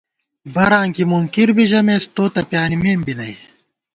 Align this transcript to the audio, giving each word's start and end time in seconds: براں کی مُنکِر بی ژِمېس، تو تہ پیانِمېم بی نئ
براں 0.53 0.87
کی 0.95 1.03
مُنکِر 1.11 1.49
بی 1.55 1.65
ژِمېس، 1.71 2.03
تو 2.15 2.23
تہ 2.33 2.41
پیانِمېم 2.49 2.99
بی 3.05 3.13
نئ 3.19 3.33